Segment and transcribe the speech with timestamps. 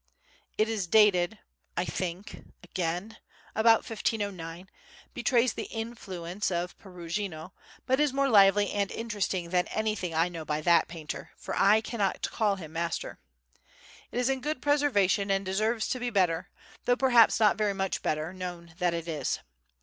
[0.57, 4.67] It is dated—I think (again!)—about 1509,
[5.13, 7.53] betrays the influence of Perugino
[7.85, 11.81] but is more lively and interesting than anything I know by that painter, for I
[11.81, 13.19] cannot call him master.
[14.11, 16.49] It is in good preservation and deserves to be better,
[16.85, 19.37] though perhaps not very much better, known than it is.